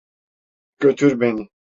[0.79, 1.49] Götür beni.